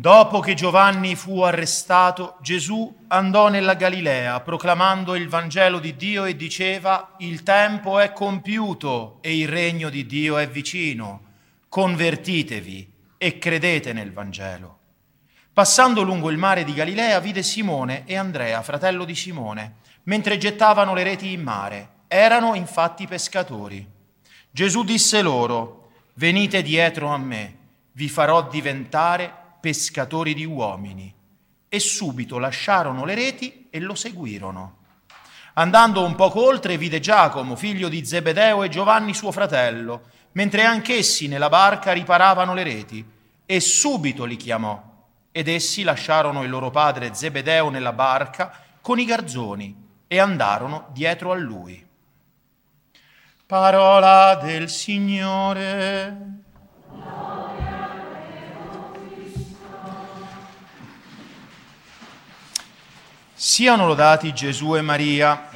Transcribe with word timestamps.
Dopo 0.00 0.40
che 0.40 0.54
Giovanni 0.54 1.14
fu 1.14 1.42
arrestato, 1.42 2.38
Gesù 2.40 3.04
andò 3.08 3.50
nella 3.50 3.74
Galilea 3.74 4.40
proclamando 4.40 5.14
il 5.14 5.28
Vangelo 5.28 5.78
di 5.78 5.94
Dio 5.94 6.24
e 6.24 6.36
diceva, 6.36 7.16
il 7.18 7.42
tempo 7.42 7.98
è 7.98 8.10
compiuto 8.14 9.18
e 9.20 9.36
il 9.36 9.46
regno 9.46 9.90
di 9.90 10.06
Dio 10.06 10.38
è 10.38 10.48
vicino, 10.48 11.20
convertitevi 11.68 12.90
e 13.18 13.36
credete 13.36 13.92
nel 13.92 14.10
Vangelo. 14.10 14.78
Passando 15.52 16.00
lungo 16.00 16.30
il 16.30 16.38
mare 16.38 16.64
di 16.64 16.72
Galilea 16.72 17.20
vide 17.20 17.42
Simone 17.42 18.04
e 18.06 18.16
Andrea, 18.16 18.62
fratello 18.62 19.04
di 19.04 19.14
Simone, 19.14 19.80
mentre 20.04 20.38
gettavano 20.38 20.94
le 20.94 21.02
reti 21.02 21.30
in 21.30 21.42
mare. 21.42 21.88
Erano 22.08 22.54
infatti 22.54 23.06
pescatori. 23.06 23.86
Gesù 24.50 24.82
disse 24.82 25.20
loro, 25.20 25.90
venite 26.14 26.62
dietro 26.62 27.08
a 27.08 27.18
me, 27.18 27.56
vi 27.92 28.08
farò 28.08 28.48
diventare 28.48 29.39
pescatori 29.60 30.34
di 30.34 30.44
uomini. 30.44 31.14
E 31.68 31.78
subito 31.78 32.38
lasciarono 32.38 33.04
le 33.04 33.14
reti 33.14 33.68
e 33.70 33.78
lo 33.78 33.94
seguirono. 33.94 34.78
Andando 35.54 36.04
un 36.04 36.14
poco 36.14 36.44
oltre, 36.44 36.78
vide 36.78 37.00
Giacomo, 37.00 37.56
figlio 37.56 37.88
di 37.88 38.04
Zebedeo, 38.04 38.62
e 38.62 38.68
Giovanni 38.68 39.14
suo 39.14 39.30
fratello, 39.30 40.02
mentre 40.32 40.64
anch'essi 40.64 41.28
nella 41.28 41.48
barca 41.48 41.92
riparavano 41.92 42.54
le 42.54 42.62
reti, 42.62 43.04
e 43.44 43.60
subito 43.60 44.24
li 44.24 44.36
chiamò. 44.36 44.82
Ed 45.32 45.48
essi 45.48 45.82
lasciarono 45.82 46.42
il 46.42 46.50
loro 46.50 46.70
padre 46.70 47.14
Zebedeo 47.14 47.68
nella 47.68 47.92
barca 47.92 48.52
con 48.80 48.98
i 48.98 49.04
garzoni 49.04 49.88
e 50.06 50.18
andarono 50.18 50.88
dietro 50.92 51.32
a 51.32 51.36
lui. 51.36 51.86
Parola 53.46 54.36
del 54.36 54.68
Signore. 54.68 56.16
Siano 63.42 63.86
lodati 63.86 64.34
Gesù 64.34 64.76
e 64.76 64.82
Maria. 64.82 65.48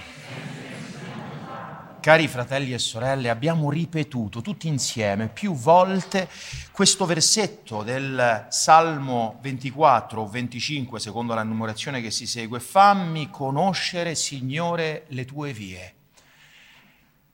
Cari 2.00 2.28
fratelli 2.28 2.72
e 2.72 2.78
sorelle, 2.78 3.28
abbiamo 3.28 3.68
ripetuto 3.68 4.40
tutti 4.40 4.68
insieme 4.68 5.28
più 5.28 5.52
volte 5.52 6.30
questo 6.72 7.04
versetto 7.04 7.82
del 7.82 8.46
Salmo 8.48 9.38
24 9.42 10.22
o 10.22 10.26
25, 10.26 10.98
secondo 10.98 11.34
la 11.34 11.42
numerazione 11.42 12.00
che 12.00 12.10
si 12.10 12.26
segue. 12.26 12.58
Fammi 12.58 13.28
conoscere, 13.28 14.14
Signore, 14.14 15.04
le 15.08 15.26
tue 15.26 15.52
vie. 15.52 15.94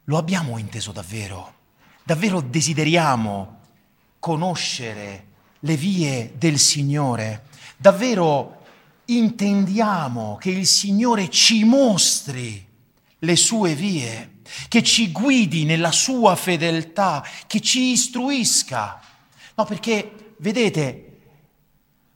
Lo 0.07 0.19
abbiamo 0.19 0.59
inteso 0.59 0.91
davvero? 0.91 1.55
Davvero 2.03 2.41
desideriamo 2.41 3.59
conoscere 4.19 5.27
le 5.61 5.77
vie 5.77 6.33
del 6.37 6.59
Signore? 6.59 7.45
Davvero 7.77 8.60
intendiamo 9.17 10.37
che 10.37 10.51
il 10.51 10.67
Signore 10.67 11.31
ci 11.31 11.65
mostri 11.65 12.67
le 13.19 13.37
sue 13.37 13.75
vie, 13.75 14.39
che 14.69 14.83
ci 14.83 15.11
guidi 15.13 15.65
nella 15.65 15.93
sua 15.93 16.37
fedeltà, 16.37 17.25
che 17.47 17.61
ci 17.61 17.93
istruisca. 17.93 19.01
No, 19.55 19.65
perché 19.65 20.35
vedete, 20.39 21.19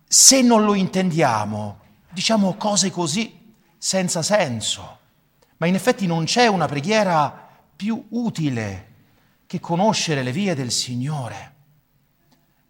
se 0.06 0.42
non 0.42 0.64
lo 0.64 0.74
intendiamo, 0.74 1.80
diciamo 2.10 2.54
cose 2.54 2.90
così 2.90 3.52
senza 3.76 4.22
senso, 4.22 4.98
ma 5.58 5.66
in 5.66 5.74
effetti 5.74 6.06
non 6.06 6.24
c'è 6.24 6.46
una 6.46 6.66
preghiera 6.66 7.48
più 7.76 8.02
utile 8.10 8.92
che 9.46 9.60
conoscere 9.60 10.22
le 10.22 10.32
vie 10.32 10.54
del 10.54 10.70
Signore 10.70 11.53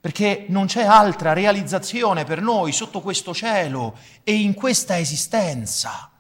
perché 0.04 0.44
non 0.50 0.66
c'è 0.66 0.84
altra 0.84 1.32
realizzazione 1.32 2.24
per 2.24 2.42
noi 2.42 2.72
sotto 2.72 3.00
questo 3.00 3.32
cielo 3.32 3.96
e 4.22 4.34
in 4.34 4.52
questa 4.52 4.98
esistenza 4.98 6.10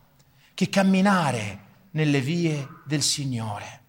che 0.54 0.70
camminare 0.70 1.64
nelle 1.90 2.22
vie 2.22 2.66
del 2.86 3.02
Signore. 3.02 3.82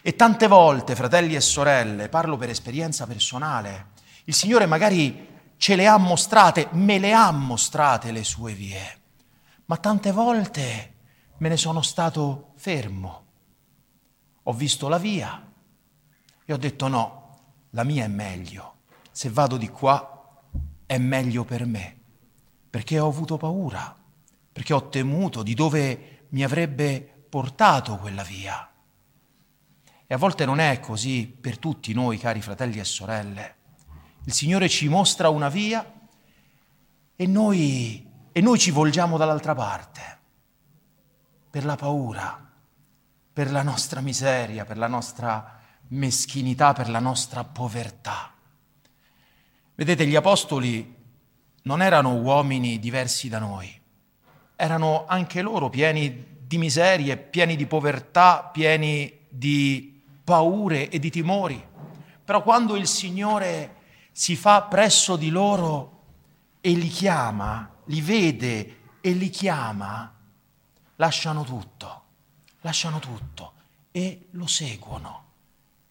E 0.00 0.16
tante 0.16 0.46
volte, 0.46 0.94
fratelli 0.94 1.34
e 1.34 1.42
sorelle, 1.42 2.08
parlo 2.08 2.38
per 2.38 2.48
esperienza 2.48 3.06
personale, 3.06 3.88
il 4.24 4.32
Signore 4.32 4.64
magari 4.64 5.28
ce 5.58 5.76
le 5.76 5.86
ha 5.86 5.98
mostrate, 5.98 6.68
me 6.70 6.98
le 6.98 7.12
ha 7.12 7.30
mostrate 7.30 8.10
le 8.10 8.24
sue 8.24 8.54
vie, 8.54 9.00
ma 9.66 9.76
tante 9.76 10.12
volte 10.12 10.94
me 11.36 11.50
ne 11.50 11.58
sono 11.58 11.82
stato 11.82 12.52
fermo. 12.56 13.24
Ho 14.44 14.54
visto 14.54 14.88
la 14.88 14.96
via 14.96 15.46
e 16.42 16.52
ho 16.54 16.56
detto 16.56 16.88
no, 16.88 17.40
la 17.72 17.84
mia 17.84 18.04
è 18.04 18.08
meglio 18.08 18.72
se 19.14 19.30
vado 19.30 19.56
di 19.56 19.68
qua 19.68 20.42
è 20.86 20.98
meglio 20.98 21.44
per 21.44 21.66
me, 21.66 22.00
perché 22.68 22.98
ho 22.98 23.06
avuto 23.06 23.36
paura, 23.36 23.94
perché 24.50 24.74
ho 24.74 24.88
temuto 24.88 25.44
di 25.44 25.54
dove 25.54 26.26
mi 26.30 26.42
avrebbe 26.42 27.26
portato 27.28 27.96
quella 27.96 28.24
via. 28.24 28.68
E 30.04 30.12
a 30.12 30.16
volte 30.18 30.44
non 30.44 30.58
è 30.58 30.80
così 30.80 31.28
per 31.28 31.58
tutti 31.58 31.92
noi, 31.92 32.18
cari 32.18 32.42
fratelli 32.42 32.80
e 32.80 32.84
sorelle. 32.84 33.56
Il 34.24 34.32
Signore 34.32 34.68
ci 34.68 34.88
mostra 34.88 35.28
una 35.28 35.48
via 35.48 36.08
e 37.14 37.26
noi, 37.28 38.10
e 38.32 38.40
noi 38.40 38.58
ci 38.58 38.72
volgiamo 38.72 39.16
dall'altra 39.16 39.54
parte, 39.54 40.18
per 41.50 41.64
la 41.64 41.76
paura, 41.76 42.52
per 43.32 43.52
la 43.52 43.62
nostra 43.62 44.00
miseria, 44.00 44.64
per 44.64 44.76
la 44.76 44.88
nostra 44.88 45.60
meschinità, 45.90 46.72
per 46.72 46.90
la 46.90 46.98
nostra 46.98 47.44
povertà. 47.44 48.33
Vedete, 49.76 50.06
gli 50.06 50.14
apostoli 50.14 50.94
non 51.62 51.82
erano 51.82 52.14
uomini 52.14 52.78
diversi 52.78 53.28
da 53.28 53.40
noi, 53.40 53.80
erano 54.54 55.04
anche 55.08 55.42
loro 55.42 55.68
pieni 55.68 56.36
di 56.46 56.58
miserie, 56.58 57.16
pieni 57.16 57.56
di 57.56 57.66
povertà, 57.66 58.44
pieni 58.52 59.12
di 59.28 60.00
paure 60.22 60.88
e 60.88 61.00
di 61.00 61.10
timori. 61.10 61.60
Però 62.24 62.42
quando 62.44 62.76
il 62.76 62.86
Signore 62.86 63.76
si 64.12 64.36
fa 64.36 64.62
presso 64.62 65.16
di 65.16 65.30
loro 65.30 66.02
e 66.60 66.70
li 66.70 66.88
chiama, 66.88 67.68
li 67.86 68.00
vede 68.00 68.76
e 69.00 69.10
li 69.10 69.28
chiama, 69.28 70.14
lasciano 70.96 71.42
tutto, 71.42 72.02
lasciano 72.60 73.00
tutto 73.00 73.52
e 73.90 74.28
lo 74.30 74.46
seguono, 74.46 75.24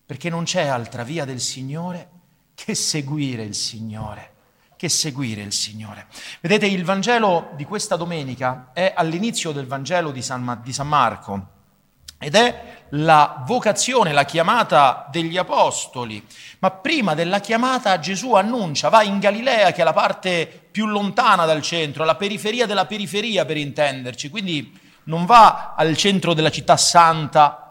perché 0.06 0.30
non 0.30 0.46
c'è 0.46 0.68
altra 0.68 1.04
via 1.04 1.26
del 1.26 1.42
Signore 1.42 2.22
che 2.56 2.76
seguire 2.76 3.44
il 3.44 3.56
Signore, 3.56 4.32
che 4.76 4.90
seguire 4.90 5.42
il 5.42 5.54
Signore. 5.54 6.08
Vedete, 6.42 6.68
il 6.68 6.84
Vangelo 6.84 7.52
di 7.56 7.66
questa 7.66 7.96
domenica 7.96 8.70
è 8.74 8.94
all'inizio 8.96 9.52
del 9.52 9.68
Vangelo 9.68 10.12
di 10.12 10.22
San, 10.22 10.60
di 10.64 10.74
San 10.74 10.88
Marco 10.88 11.48
ed 12.20 12.36
è 12.36 12.86
la 12.90 13.44
vocazione, 13.46 14.14
la 14.14 14.24
chiamata 14.24 15.08
degli 15.12 15.38
apostoli. 15.38 16.26
Ma 16.60 16.72
prima 16.72 17.14
della 17.16 17.40
chiamata 17.40 18.00
Gesù 18.00 18.34
annuncia, 18.36 18.90
va 18.90 19.04
in 19.04 19.20
Galilea, 19.20 19.72
che 19.72 19.82
è 19.82 19.84
la 19.84 19.94
parte 19.94 20.68
più 20.72 20.86
lontana 20.86 21.46
dal 21.46 21.62
centro, 21.62 22.06
la 22.06 22.16
periferia 22.16 22.66
della 22.66 22.86
periferia 22.86 23.46
per 23.46 23.58
intenderci, 23.58 24.30
quindi 24.30 24.80
non 25.06 25.26
va 25.26 25.74
al 25.76 25.98
centro 25.98 26.34
della 26.34 26.50
città 26.50 26.78
santa 26.78 27.63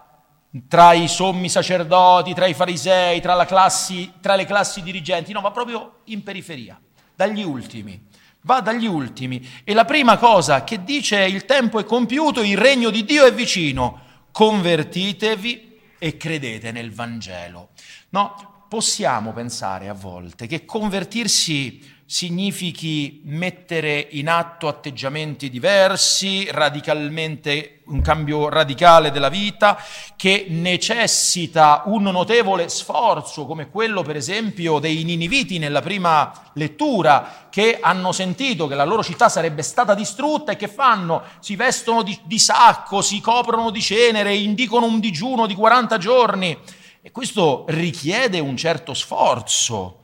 tra 0.68 0.92
i 0.92 1.08
sommi 1.08 1.48
sacerdoti, 1.48 2.34
tra 2.34 2.46
i 2.46 2.54
farisei, 2.54 3.20
tra, 3.20 3.44
classi, 3.46 4.12
tra 4.20 4.34
le 4.34 4.44
classi 4.44 4.82
dirigenti, 4.82 5.32
no, 5.32 5.40
va 5.40 5.50
proprio 5.50 6.00
in 6.04 6.22
periferia, 6.22 6.80
dagli 7.14 7.42
ultimi. 7.42 8.08
Va 8.44 8.60
dagli 8.60 8.86
ultimi. 8.86 9.46
E 9.62 9.72
la 9.72 9.84
prima 9.84 10.18
cosa 10.18 10.64
che 10.64 10.82
dice 10.82 11.18
è 11.18 11.24
il 11.24 11.44
tempo 11.44 11.78
è 11.78 11.84
compiuto, 11.84 12.42
il 12.42 12.58
regno 12.58 12.90
di 12.90 13.04
Dio 13.04 13.24
è 13.24 13.32
vicino. 13.32 14.00
Convertitevi 14.32 15.78
e 15.98 16.16
credete 16.16 16.72
nel 16.72 16.92
Vangelo. 16.92 17.68
No, 18.10 18.64
possiamo 18.68 19.32
pensare 19.32 19.88
a 19.88 19.92
volte 19.92 20.46
che 20.48 20.64
convertirsi 20.64 21.91
significhi 22.06 23.22
mettere 23.24 24.08
in 24.10 24.28
atto 24.28 24.68
atteggiamenti 24.68 25.48
diversi, 25.48 26.48
radicalmente, 26.50 27.80
un 27.86 28.02
cambio 28.02 28.48
radicale 28.48 29.10
della 29.10 29.28
vita, 29.28 29.78
che 30.16 30.46
necessita 30.48 31.82
un 31.86 32.02
notevole 32.02 32.68
sforzo, 32.68 33.46
come 33.46 33.70
quello 33.70 34.02
per 34.02 34.16
esempio 34.16 34.78
dei 34.78 35.04
niniviti 35.04 35.58
nella 35.58 35.80
prima 35.80 36.32
lettura, 36.54 37.46
che 37.50 37.78
hanno 37.80 38.12
sentito 38.12 38.66
che 38.66 38.74
la 38.74 38.84
loro 38.84 39.02
città 39.02 39.28
sarebbe 39.28 39.62
stata 39.62 39.94
distrutta 39.94 40.52
e 40.52 40.56
che 40.56 40.68
fanno? 40.68 41.22
Si 41.40 41.56
vestono 41.56 42.02
di, 42.02 42.18
di 42.24 42.38
sacco, 42.38 43.00
si 43.00 43.20
coprono 43.20 43.70
di 43.70 43.80
cenere, 43.80 44.34
indicano 44.34 44.86
un 44.86 45.00
digiuno 45.00 45.46
di 45.46 45.54
40 45.54 45.98
giorni. 45.98 46.58
E 47.00 47.10
questo 47.10 47.64
richiede 47.68 48.38
un 48.38 48.56
certo 48.56 48.94
sforzo 48.94 50.01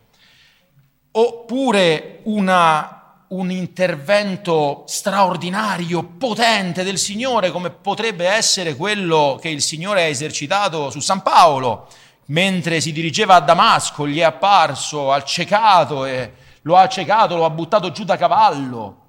oppure 1.20 2.20
una, 2.25 3.25
un 3.29 3.50
intervento 3.50 4.85
straordinario, 4.87 6.05
potente 6.05 6.85
del 6.85 6.97
Signore, 6.97 7.50
come 7.50 7.70
potrebbe 7.70 8.29
essere 8.29 8.76
quello 8.76 9.37
che 9.41 9.49
il 9.49 9.61
Signore 9.61 10.03
ha 10.03 10.06
esercitato 10.06 10.91
su 10.91 11.00
San 11.00 11.23
Paolo, 11.23 11.88
mentre 12.26 12.81
si 12.81 12.93
dirigeva 12.93 13.35
a 13.35 13.41
Damasco, 13.41 14.06
gli 14.06 14.19
è 14.19 14.23
apparso, 14.23 15.11
accecato 15.12 16.05
e 16.05 16.32
lo 16.62 16.76
ha 16.76 16.82
accecato, 16.82 17.35
lo 17.35 17.44
ha 17.44 17.50
buttato 17.50 17.91
giù 17.91 18.05
da 18.05 18.17
cavallo. 18.17 19.06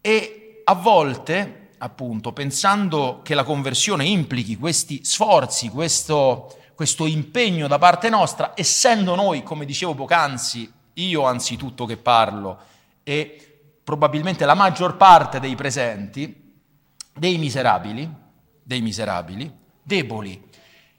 E 0.00 0.62
a 0.64 0.74
volte, 0.74 1.70
appunto, 1.78 2.32
pensando 2.32 3.20
che 3.22 3.34
la 3.34 3.44
conversione 3.44 4.04
implichi 4.04 4.56
questi 4.56 5.04
sforzi, 5.04 5.68
questo, 5.68 6.56
questo 6.80 7.04
impegno 7.04 7.68
da 7.68 7.76
parte 7.76 8.08
nostra, 8.08 8.52
essendo 8.54 9.14
noi, 9.14 9.42
come 9.42 9.66
dicevo 9.66 9.92
poc'anzi, 9.94 10.72
io 10.94 11.24
anzitutto 11.24 11.84
che 11.84 11.98
parlo, 11.98 12.58
e 13.02 13.76
probabilmente 13.84 14.46
la 14.46 14.54
maggior 14.54 14.96
parte 14.96 15.40
dei 15.40 15.54
presenti, 15.56 16.54
dei 17.12 17.36
miserabili, 17.36 18.10
dei 18.62 18.80
miserabili, 18.80 19.52
deboli, 19.82 20.42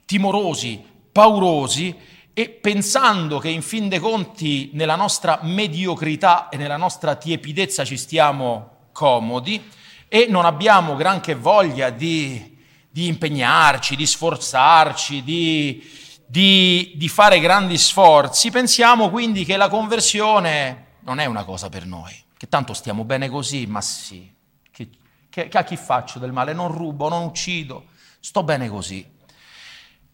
timorosi, 0.04 0.86
paurosi 1.10 1.92
e 2.32 2.48
pensando 2.48 3.40
che 3.40 3.48
in 3.48 3.62
fin 3.62 3.88
dei 3.88 3.98
conti 3.98 4.70
nella 4.74 4.94
nostra 4.94 5.40
mediocrità 5.42 6.48
e 6.48 6.58
nella 6.58 6.76
nostra 6.76 7.16
tiepidezza 7.16 7.84
ci 7.84 7.96
stiamo 7.96 8.90
comodi 8.92 9.60
e 10.06 10.26
non 10.28 10.44
abbiamo 10.44 10.94
granché 10.94 11.34
voglia 11.34 11.90
di, 11.90 12.51
di 12.92 13.06
impegnarci, 13.06 13.96
di 13.96 14.06
sforzarci, 14.06 15.22
di, 15.22 15.82
di, 16.26 16.92
di 16.94 17.08
fare 17.08 17.40
grandi 17.40 17.78
sforzi, 17.78 18.50
pensiamo 18.50 19.08
quindi 19.08 19.46
che 19.46 19.56
la 19.56 19.70
conversione 19.70 20.88
non 21.00 21.18
è 21.18 21.24
una 21.24 21.44
cosa 21.44 21.70
per 21.70 21.86
noi, 21.86 22.14
che 22.36 22.48
tanto 22.48 22.74
stiamo 22.74 23.04
bene 23.04 23.30
così, 23.30 23.66
ma 23.66 23.80
sì, 23.80 24.30
che, 24.70 24.90
che, 25.30 25.48
che 25.48 25.58
a 25.58 25.64
chi 25.64 25.76
faccio 25.78 26.18
del 26.18 26.32
male? 26.32 26.52
Non 26.52 26.70
rubo, 26.70 27.08
non 27.08 27.24
uccido, 27.24 27.86
sto 28.20 28.42
bene 28.42 28.68
così. 28.68 29.08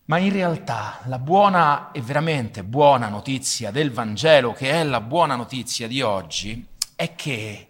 Ma 0.05 0.19
in 0.19 0.33
realtà 0.33 1.01
la 1.07 1.19
buona 1.19 1.91
e 1.91 2.01
veramente 2.01 2.63
buona 2.63 3.09
notizia 3.09 3.73
del 3.73 3.91
Vangelo, 3.91 4.53
che 4.53 4.71
è 4.71 4.85
la 4.85 5.01
buona 5.01 5.35
notizia 5.35 5.89
di 5.89 6.01
oggi, 6.01 6.65
è 6.95 7.15
che 7.17 7.69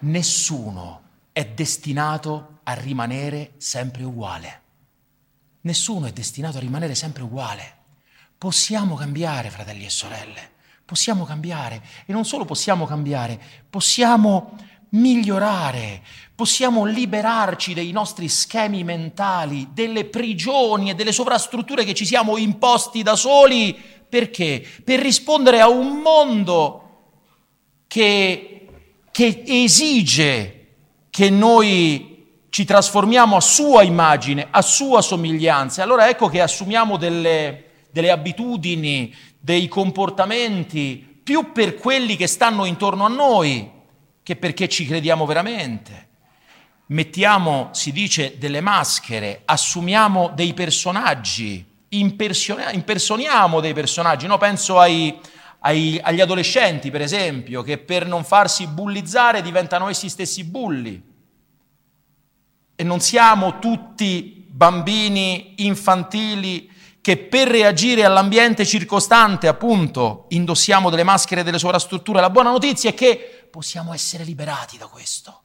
nessuno 0.00 1.01
è 1.32 1.46
destinato 1.46 2.58
a 2.64 2.74
rimanere 2.74 3.54
sempre 3.56 4.04
uguale. 4.04 4.60
Nessuno 5.62 6.06
è 6.06 6.12
destinato 6.12 6.58
a 6.58 6.60
rimanere 6.60 6.94
sempre 6.94 7.22
uguale. 7.22 7.76
Possiamo 8.36 8.96
cambiare, 8.96 9.50
fratelli 9.50 9.84
e 9.84 9.90
sorelle, 9.90 10.50
possiamo 10.84 11.24
cambiare 11.24 11.82
e 12.04 12.12
non 12.12 12.24
solo 12.24 12.44
possiamo 12.44 12.86
cambiare, 12.86 13.40
possiamo 13.70 14.56
migliorare, 14.90 16.02
possiamo 16.34 16.84
liberarci 16.84 17.72
dei 17.72 17.92
nostri 17.92 18.28
schemi 18.28 18.84
mentali, 18.84 19.68
delle 19.72 20.04
prigioni 20.04 20.90
e 20.90 20.94
delle 20.94 21.12
sovrastrutture 21.12 21.84
che 21.84 21.94
ci 21.94 22.04
siamo 22.04 22.36
imposti 22.36 23.02
da 23.02 23.16
soli. 23.16 23.80
Perché? 24.08 24.66
Per 24.84 25.00
rispondere 25.00 25.60
a 25.60 25.68
un 25.68 26.00
mondo 26.00 26.80
che, 27.86 28.66
che 29.10 29.42
esige 29.46 30.61
che 31.12 31.28
noi 31.28 32.46
ci 32.48 32.64
trasformiamo 32.64 33.36
a 33.36 33.40
sua 33.42 33.82
immagine, 33.82 34.48
a 34.50 34.62
sua 34.62 35.02
somiglianza. 35.02 35.82
Allora 35.82 36.08
ecco 36.08 36.28
che 36.28 36.40
assumiamo 36.40 36.96
delle, 36.96 37.64
delle 37.90 38.10
abitudini, 38.10 39.14
dei 39.38 39.68
comportamenti 39.68 41.20
più 41.22 41.52
per 41.52 41.74
quelli 41.74 42.16
che 42.16 42.26
stanno 42.26 42.64
intorno 42.64 43.04
a 43.04 43.08
noi 43.08 43.70
che 44.22 44.36
perché 44.36 44.70
ci 44.70 44.86
crediamo 44.86 45.26
veramente. 45.26 46.08
Mettiamo, 46.86 47.68
si 47.72 47.92
dice, 47.92 48.38
delle 48.38 48.62
maschere, 48.62 49.42
assumiamo 49.44 50.32
dei 50.34 50.54
personaggi, 50.54 51.62
impersoniamo 51.88 53.60
dei 53.60 53.74
personaggi. 53.74 54.26
No, 54.26 54.38
penso 54.38 54.78
ai, 54.78 55.18
ai, 55.62 56.00
agli 56.02 56.20
adolescenti, 56.20 56.90
per 56.90 57.00
esempio, 57.00 57.62
che 57.62 57.78
per 57.78 58.06
non 58.06 58.24
farsi 58.24 58.66
bullizzare 58.66 59.42
diventano 59.42 59.88
essi 59.88 60.08
stessi 60.08 60.44
bulli. 60.44 61.10
E 62.74 62.84
non 62.84 63.00
siamo 63.00 63.58
tutti 63.58 64.44
bambini 64.48 65.54
infantili 65.58 66.70
che 67.00 67.16
per 67.16 67.48
reagire 67.48 68.04
all'ambiente 68.04 68.64
circostante, 68.64 69.48
appunto, 69.48 70.26
indossiamo 70.30 70.90
delle 70.90 71.02
maschere 71.04 71.42
delle 71.42 71.58
sovrastrutture. 71.58 72.20
La 72.20 72.30
buona 72.30 72.50
notizia 72.50 72.90
è 72.90 72.94
che 72.94 73.48
possiamo 73.50 73.92
essere 73.92 74.24
liberati 74.24 74.78
da 74.78 74.86
questo, 74.86 75.42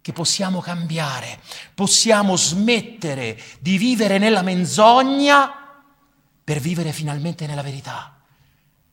che 0.00 0.12
possiamo 0.12 0.60
cambiare, 0.60 1.40
possiamo 1.74 2.36
smettere 2.36 3.38
di 3.60 3.76
vivere 3.76 4.18
nella 4.18 4.42
menzogna 4.42 5.52
per 6.42 6.58
vivere 6.60 6.92
finalmente 6.92 7.46
nella 7.46 7.62
verità. 7.62 8.19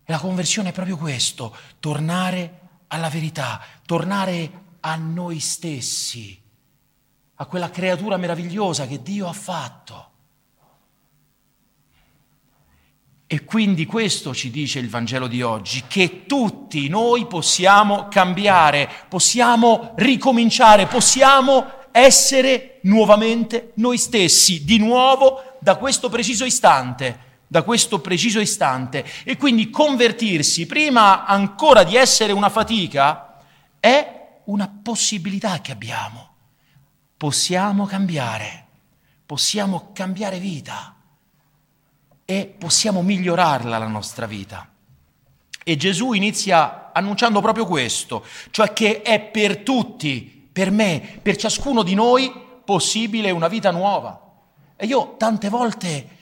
E 0.09 0.13
la 0.13 0.19
conversione 0.19 0.69
è 0.69 0.71
proprio 0.71 0.95
questo, 0.95 1.53
tornare 1.81 2.59
alla 2.87 3.09
verità, 3.09 3.61
tornare 3.85 4.63
a 4.79 4.95
noi 4.95 5.41
stessi, 5.41 6.41
a 7.35 7.45
quella 7.45 7.69
creatura 7.69 8.15
meravigliosa 8.15 8.87
che 8.87 9.01
Dio 9.01 9.27
ha 9.27 9.33
fatto. 9.33 10.11
E 13.27 13.43
quindi 13.43 13.85
questo 13.85 14.33
ci 14.33 14.49
dice 14.49 14.79
il 14.79 14.87
Vangelo 14.87 15.27
di 15.27 15.41
oggi, 15.41 15.83
che 15.89 16.25
tutti 16.25 16.87
noi 16.87 17.25
possiamo 17.25 18.07
cambiare, 18.07 18.89
possiamo 19.09 19.91
ricominciare, 19.97 20.85
possiamo 20.85 21.65
essere 21.91 22.79
nuovamente 22.83 23.73
noi 23.75 23.97
stessi, 23.97 24.63
di 24.63 24.77
nuovo 24.77 25.57
da 25.59 25.75
questo 25.75 26.07
preciso 26.07 26.45
istante, 26.45 27.25
da 27.47 27.63
questo 27.63 27.99
preciso 27.99 28.39
istante. 28.39 29.05
E 29.23 29.37
quindi 29.37 29.69
convertirsi, 29.69 30.65
prima 30.65 31.25
ancora 31.25 31.83
di 31.83 31.95
essere 31.95 32.33
una 32.33 32.49
fatica, 32.49 33.39
è 33.79 34.41
una 34.45 34.71
possibilità 34.83 35.61
che 35.61 35.71
abbiamo. 35.71 36.35
Possiamo 37.15 37.85
cambiare, 37.85 38.65
possiamo 39.25 39.89
cambiare 39.93 40.39
vita 40.39 40.95
e 42.25 42.55
possiamo 42.57 43.01
migliorarla 43.01 43.77
la 43.77 43.87
nostra 43.87 44.25
vita. 44.25 44.69
E 45.63 45.75
Gesù 45.75 46.13
inizia 46.13 46.91
annunciando 46.93 47.41
proprio 47.41 47.65
questo, 47.65 48.25
cioè 48.51 48.71
che 48.73 49.01
è 49.01 49.19
per 49.19 49.59
tutti, 49.59 50.49
per 50.51 50.71
me, 50.71 51.19
per 51.21 51.35
ciascuno 51.35 51.83
di 51.83 51.93
noi 51.93 52.31
possibile 52.63 53.31
una 53.31 53.47
vita 53.47 53.71
nuova. 53.71 54.21
E 54.75 54.85
io 54.85 55.15
tante 55.17 55.49
volte 55.49 56.16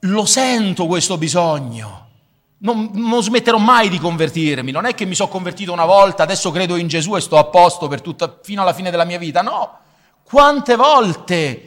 lo 0.00 0.24
sento 0.24 0.86
questo 0.86 1.18
bisogno. 1.18 2.06
Non, 2.60 2.90
non, 2.94 3.22
smetterò 3.22 3.58
mai 3.58 3.88
di 3.88 3.98
convertirmi. 3.98 4.70
Non 4.70 4.84
è 4.84 4.94
che 4.94 5.04
mi 5.04 5.14
sono 5.14 5.28
convertito 5.28 5.72
una 5.72 5.84
volta, 5.84 6.24
adesso 6.24 6.50
credo 6.50 6.76
in 6.76 6.88
Gesù 6.88 7.16
e 7.16 7.20
sto 7.20 7.38
a 7.38 7.44
posto 7.44 7.88
tutta, 8.00 8.38
fino 8.42 8.62
alla 8.62 8.72
fine 8.72 8.90
della 8.90 9.04
mia 9.04 9.18
vita. 9.18 9.42
No, 9.42 9.78
quante 10.24 10.76
volte 10.76 11.62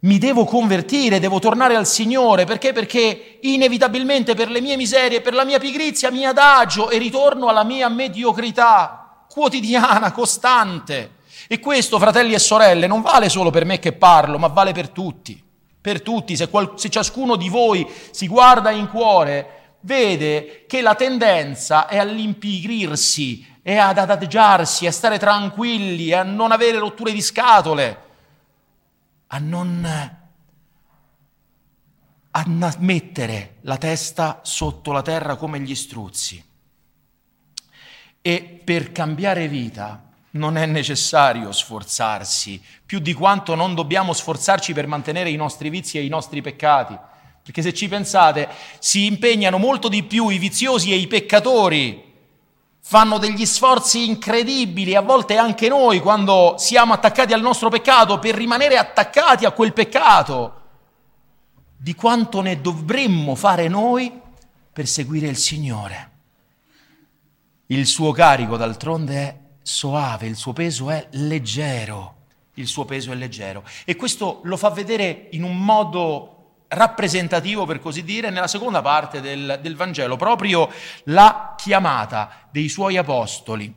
mi 0.00 0.18
devo 0.18 0.44
convertire, 0.44 1.20
devo 1.20 1.38
tornare 1.38 1.76
al 1.76 1.86
Signore, 1.86 2.44
perché? 2.44 2.72
Perché 2.72 3.38
inevitabilmente 3.42 4.34
per 4.34 4.50
le 4.50 4.60
mie 4.60 4.76
miserie, 4.76 5.20
per 5.20 5.34
la 5.34 5.44
mia 5.44 5.58
pigrizia 5.58 6.10
mi 6.10 6.24
adagio 6.24 6.90
e 6.90 6.98
ritorno 6.98 7.48
alla 7.48 7.62
mia 7.62 7.88
mediocrità 7.88 9.24
quotidiana, 9.30 10.12
costante. 10.12 11.16
E 11.46 11.60
questo, 11.60 11.98
fratelli 11.98 12.32
e 12.32 12.38
sorelle, 12.38 12.86
non 12.86 13.02
vale 13.02 13.28
solo 13.28 13.50
per 13.50 13.64
me 13.64 13.78
che 13.78 13.92
parlo, 13.92 14.38
ma 14.38 14.48
vale 14.48 14.72
per 14.72 14.88
tutti. 14.88 15.50
Per 15.82 16.00
tutti, 16.00 16.36
se, 16.36 16.48
qual- 16.48 16.72
se 16.76 16.88
ciascuno 16.88 17.36
di 17.36 17.50
voi 17.50 17.86
si 18.10 18.26
guarda 18.26 18.70
in 18.70 18.88
cuore, 18.88 19.76
vede 19.80 20.64
che 20.66 20.80
la 20.80 20.94
tendenza 20.94 21.86
è 21.86 21.98
all'impigrirsi, 21.98 23.46
è 23.60 23.76
ad 23.76 23.98
adagiarsi, 23.98 24.86
a 24.86 24.92
stare 24.92 25.18
tranquilli, 25.18 26.12
a 26.12 26.22
non 26.22 26.52
avere 26.52 26.78
rotture 26.78 27.12
di 27.12 27.20
scatole 27.20 28.10
a 29.34 29.38
non 29.38 29.84
a 32.34 32.74
mettere 32.78 33.56
la 33.62 33.78
testa 33.78 34.40
sotto 34.42 34.92
la 34.92 35.02
terra 35.02 35.36
come 35.36 35.58
gli 35.60 35.74
struzzi. 35.74 36.44
E 38.20 38.60
per 38.64 38.92
cambiare 38.92 39.48
vita 39.48 40.11
non 40.32 40.56
è 40.56 40.66
necessario 40.66 41.52
sforzarsi 41.52 42.62
più 42.84 43.00
di 43.00 43.12
quanto 43.12 43.54
non 43.54 43.74
dobbiamo 43.74 44.12
sforzarci 44.12 44.72
per 44.72 44.86
mantenere 44.86 45.30
i 45.30 45.36
nostri 45.36 45.70
vizi 45.70 45.98
e 45.98 46.04
i 46.04 46.08
nostri 46.08 46.42
peccati. 46.42 46.98
Perché 47.42 47.62
se 47.62 47.74
ci 47.74 47.88
pensate, 47.88 48.48
si 48.78 49.06
impegnano 49.06 49.58
molto 49.58 49.88
di 49.88 50.04
più 50.04 50.28
i 50.28 50.38
viziosi 50.38 50.92
e 50.92 50.96
i 50.96 51.06
peccatori 51.08 52.10
fanno 52.84 53.18
degli 53.18 53.46
sforzi 53.46 54.06
incredibili, 54.06 54.94
a 54.94 55.00
volte 55.00 55.36
anche 55.36 55.68
noi 55.68 56.00
quando 56.00 56.56
siamo 56.58 56.92
attaccati 56.92 57.32
al 57.32 57.40
nostro 57.40 57.68
peccato, 57.68 58.18
per 58.18 58.34
rimanere 58.34 58.76
attaccati 58.76 59.44
a 59.44 59.52
quel 59.52 59.72
peccato, 59.72 60.60
di 61.76 61.94
quanto 61.94 62.40
ne 62.42 62.60
dovremmo 62.60 63.34
fare 63.34 63.68
noi 63.68 64.20
per 64.72 64.86
seguire 64.86 65.26
il 65.26 65.36
Signore. 65.36 66.10
Il 67.66 67.86
suo 67.86 68.12
carico 68.12 68.56
d'altronde 68.56 69.14
è 69.16 69.41
soave, 69.62 70.26
il 70.26 70.36
suo 70.36 70.52
peso 70.52 70.90
è 70.90 71.08
leggero, 71.12 72.16
il 72.54 72.66
suo 72.66 72.84
peso 72.84 73.12
è 73.12 73.14
leggero. 73.14 73.64
E 73.84 73.96
questo 73.96 74.40
lo 74.44 74.56
fa 74.56 74.70
vedere 74.70 75.28
in 75.32 75.42
un 75.42 75.58
modo 75.58 76.32
rappresentativo, 76.68 77.66
per 77.66 77.80
così 77.80 78.02
dire, 78.02 78.30
nella 78.30 78.48
seconda 78.48 78.80
parte 78.82 79.20
del, 79.20 79.58
del 79.62 79.76
Vangelo, 79.76 80.16
proprio 80.16 80.70
la 81.04 81.54
chiamata 81.56 82.48
dei 82.50 82.68
suoi 82.68 82.96
apostoli. 82.96 83.72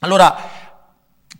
Allora, 0.00 0.68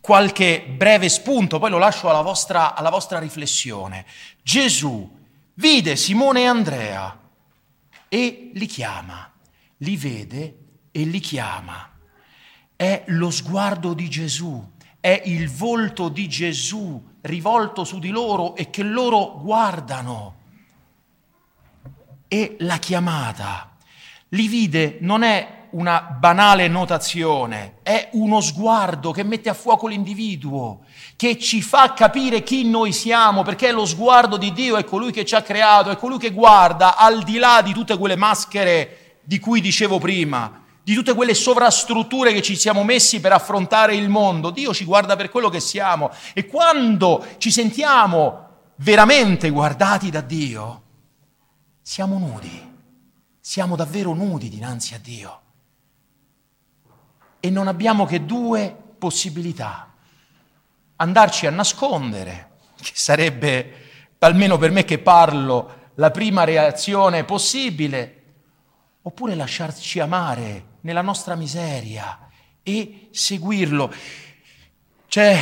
qualche 0.00 0.64
breve 0.66 1.08
spunto, 1.08 1.58
poi 1.58 1.70
lo 1.70 1.78
lascio 1.78 2.08
alla 2.08 2.22
vostra, 2.22 2.74
alla 2.74 2.90
vostra 2.90 3.18
riflessione. 3.18 4.06
Gesù 4.42 5.18
vide 5.54 5.96
Simone 5.96 6.40
e 6.42 6.46
Andrea 6.46 7.18
e 8.08 8.50
li 8.54 8.66
chiama, 8.66 9.30
li 9.78 9.96
vede 9.96 10.58
e 10.90 11.02
li 11.02 11.20
chiama. 11.20 11.89
È 12.80 13.02
lo 13.08 13.30
sguardo 13.30 13.92
di 13.92 14.08
Gesù, 14.08 14.66
è 15.00 15.20
il 15.26 15.50
volto 15.50 16.08
di 16.08 16.26
Gesù 16.30 16.98
rivolto 17.20 17.84
su 17.84 17.98
di 17.98 18.08
loro 18.08 18.56
e 18.56 18.70
che 18.70 18.82
loro 18.82 19.38
guardano. 19.38 20.36
E 22.26 22.56
la 22.60 22.78
chiamata. 22.78 23.76
Li 24.30 24.48
vide 24.48 24.96
non 25.02 25.24
è 25.24 25.66
una 25.72 26.00
banale 26.00 26.68
notazione, 26.68 27.80
è 27.82 28.08
uno 28.12 28.40
sguardo 28.40 29.10
che 29.10 29.24
mette 29.24 29.50
a 29.50 29.54
fuoco 29.54 29.86
l'individuo, 29.86 30.80
che 31.16 31.36
ci 31.36 31.60
fa 31.60 31.92
capire 31.92 32.42
chi 32.42 32.64
noi 32.64 32.92
siamo, 32.92 33.42
perché 33.42 33.72
lo 33.72 33.84
sguardo 33.84 34.38
di 34.38 34.54
Dio, 34.54 34.78
è 34.78 34.84
colui 34.84 35.12
che 35.12 35.26
ci 35.26 35.34
ha 35.34 35.42
creato, 35.42 35.90
è 35.90 35.98
colui 35.98 36.16
che 36.16 36.30
guarda 36.30 36.96
al 36.96 37.24
di 37.24 37.36
là 37.36 37.60
di 37.60 37.74
tutte 37.74 37.98
quelle 37.98 38.16
maschere 38.16 39.18
di 39.22 39.38
cui 39.38 39.60
dicevo 39.60 39.98
prima, 39.98 40.60
di 40.90 40.96
tutte 40.96 41.14
quelle 41.14 41.34
sovrastrutture 41.34 42.32
che 42.32 42.42
ci 42.42 42.56
siamo 42.56 42.82
messi 42.82 43.20
per 43.20 43.32
affrontare 43.32 43.94
il 43.94 44.08
mondo. 44.08 44.50
Dio 44.50 44.74
ci 44.74 44.84
guarda 44.84 45.14
per 45.14 45.30
quello 45.30 45.48
che 45.48 45.60
siamo 45.60 46.10
e 46.32 46.46
quando 46.46 47.24
ci 47.38 47.52
sentiamo 47.52 48.48
veramente 48.78 49.50
guardati 49.50 50.10
da 50.10 50.20
Dio, 50.20 50.82
siamo 51.80 52.18
nudi, 52.18 52.72
siamo 53.38 53.76
davvero 53.76 54.14
nudi 54.14 54.48
dinanzi 54.48 54.94
a 54.94 54.98
Dio 54.98 55.40
e 57.38 57.50
non 57.50 57.68
abbiamo 57.68 58.04
che 58.04 58.24
due 58.26 58.76
possibilità. 58.98 59.94
Andarci 60.96 61.46
a 61.46 61.50
nascondere, 61.50 62.50
che 62.74 62.90
sarebbe, 62.94 63.74
almeno 64.18 64.58
per 64.58 64.72
me 64.72 64.84
che 64.84 64.98
parlo, 64.98 65.92
la 65.94 66.10
prima 66.10 66.42
reazione 66.42 67.22
possibile, 67.22 68.22
oppure 69.02 69.36
lasciarci 69.36 70.00
amare 70.00 70.69
nella 70.82 71.02
nostra 71.02 71.34
miseria 71.34 72.28
e 72.62 73.08
seguirlo. 73.10 73.92
Cioè, 75.06 75.38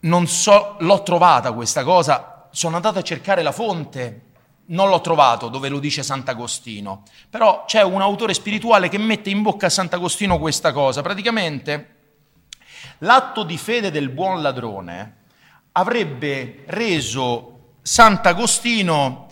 non 0.00 0.26
so, 0.26 0.76
l'ho 0.80 1.02
trovata 1.02 1.52
questa 1.52 1.82
cosa, 1.82 2.48
sono 2.50 2.76
andato 2.76 2.98
a 2.98 3.02
cercare 3.02 3.42
la 3.42 3.52
fonte 3.52 4.24
non 4.66 4.88
l'ho 4.88 5.00
trovato 5.00 5.48
dove 5.48 5.68
lo 5.68 5.78
dice 5.78 6.02
Sant'Agostino, 6.02 7.02
però 7.28 7.64
c'è 7.66 7.82
un 7.82 8.00
autore 8.00 8.32
spirituale 8.32 8.88
che 8.88 8.98
mette 8.98 9.30
in 9.30 9.42
bocca 9.42 9.66
a 9.66 9.70
Sant'Agostino 9.70 10.38
questa 10.38 10.72
cosa. 10.72 11.02
Praticamente 11.02 11.96
l'atto 12.98 13.42
di 13.42 13.58
fede 13.58 13.90
del 13.90 14.08
buon 14.08 14.40
ladrone 14.40 15.16
avrebbe 15.72 16.62
reso 16.66 17.74
Sant'Agostino 17.82 19.26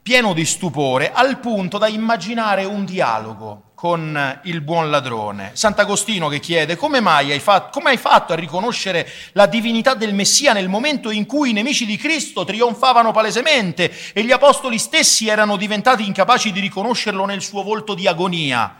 pieno 0.00 0.32
di 0.32 0.46
stupore 0.46 1.12
al 1.12 1.38
punto 1.38 1.76
da 1.76 1.88
immaginare 1.88 2.64
un 2.64 2.84
dialogo 2.86 3.64
con 3.78 4.40
il 4.42 4.60
buon 4.60 4.90
ladrone. 4.90 5.52
Sant'Agostino 5.54 6.26
che 6.26 6.40
chiede 6.40 6.74
come 6.74 6.98
mai, 6.98 7.30
hai 7.30 7.38
fatto, 7.38 7.78
come 7.78 7.90
hai 7.90 7.96
fatto 7.96 8.32
a 8.32 8.36
riconoscere 8.36 9.08
la 9.34 9.46
divinità 9.46 9.94
del 9.94 10.14
Messia 10.14 10.52
nel 10.52 10.68
momento 10.68 11.10
in 11.10 11.26
cui 11.26 11.50
i 11.50 11.52
nemici 11.52 11.86
di 11.86 11.96
Cristo 11.96 12.44
trionfavano 12.44 13.12
palesemente 13.12 13.88
e 14.12 14.24
gli 14.24 14.32
apostoli 14.32 14.78
stessi 14.78 15.28
erano 15.28 15.56
diventati 15.56 16.04
incapaci 16.04 16.50
di 16.50 16.58
riconoscerlo 16.58 17.24
nel 17.24 17.40
suo 17.40 17.62
volto 17.62 17.94
di 17.94 18.08
agonia. 18.08 18.74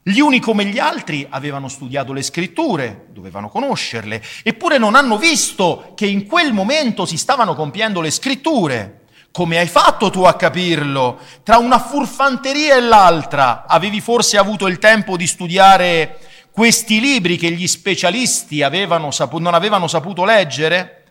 Gli 0.00 0.20
uni 0.20 0.38
come 0.38 0.66
gli 0.66 0.78
altri 0.78 1.26
avevano 1.28 1.66
studiato 1.66 2.12
le 2.12 2.22
scritture, 2.22 3.06
dovevano 3.10 3.48
conoscerle, 3.48 4.22
eppure 4.44 4.78
non 4.78 4.94
hanno 4.94 5.18
visto 5.18 5.94
che 5.96 6.06
in 6.06 6.26
quel 6.26 6.52
momento 6.52 7.06
si 7.06 7.16
stavano 7.16 7.56
compiendo 7.56 8.00
le 8.00 8.12
scritture. 8.12 9.03
Come 9.34 9.58
hai 9.58 9.66
fatto 9.66 10.10
tu 10.10 10.22
a 10.22 10.34
capirlo? 10.34 11.18
Tra 11.42 11.58
una 11.58 11.80
furfanteria 11.80 12.76
e 12.76 12.80
l'altra 12.80 13.66
avevi 13.66 14.00
forse 14.00 14.38
avuto 14.38 14.68
il 14.68 14.78
tempo 14.78 15.16
di 15.16 15.26
studiare 15.26 16.20
questi 16.52 17.00
libri 17.00 17.36
che 17.36 17.50
gli 17.50 17.66
specialisti 17.66 18.62
avevano 18.62 19.10
sapu- 19.10 19.40
non 19.40 19.54
avevano 19.54 19.88
saputo 19.88 20.24
leggere? 20.24 21.04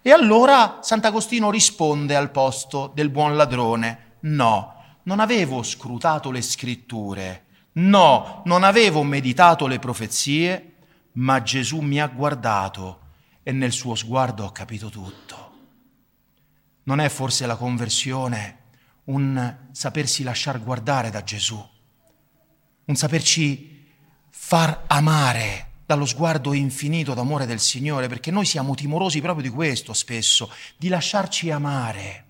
E 0.00 0.10
allora 0.10 0.78
Sant'Agostino 0.80 1.50
risponde 1.50 2.16
al 2.16 2.30
posto 2.30 2.90
del 2.94 3.10
buon 3.10 3.36
ladrone, 3.36 4.14
no, 4.20 4.82
non 5.02 5.20
avevo 5.20 5.62
scrutato 5.62 6.30
le 6.30 6.40
scritture, 6.40 7.44
no, 7.72 8.40
non 8.46 8.64
avevo 8.64 9.02
meditato 9.02 9.66
le 9.66 9.78
profezie, 9.78 10.76
ma 11.12 11.42
Gesù 11.42 11.80
mi 11.80 12.00
ha 12.00 12.06
guardato 12.06 13.00
e 13.42 13.52
nel 13.52 13.72
suo 13.72 13.94
sguardo 13.94 14.46
ho 14.46 14.50
capito 14.50 14.88
tutto. 14.88 15.45
Non 16.86 17.00
è 17.00 17.08
forse 17.08 17.46
la 17.46 17.56
conversione 17.56 18.58
un 19.04 19.56
sapersi 19.72 20.22
lasciar 20.22 20.62
guardare 20.62 21.10
da 21.10 21.22
Gesù, 21.22 21.64
un 22.84 22.94
saperci 22.96 23.84
far 24.30 24.84
amare 24.86 25.72
dallo 25.84 26.04
sguardo 26.04 26.52
infinito 26.52 27.14
d'amore 27.14 27.46
del 27.46 27.60
Signore, 27.60 28.08
perché 28.08 28.30
noi 28.30 28.44
siamo 28.44 28.74
timorosi 28.74 29.20
proprio 29.20 29.48
di 29.48 29.54
questo 29.54 29.92
spesso, 29.92 30.50
di 30.76 30.88
lasciarci 30.88 31.50
amare. 31.50 32.25